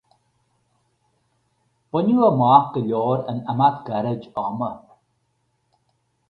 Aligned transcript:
Baineadh 1.91 2.25
amach 2.29 2.71
go 2.73 2.81
leor 2.87 3.19
in 3.33 3.45
imeacht 3.51 3.85
gairid 3.91 4.25
ama. 4.47 4.71